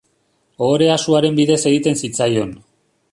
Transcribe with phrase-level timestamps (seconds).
[0.67, 2.57] Ohorea suaren bidez egiten zitzaion.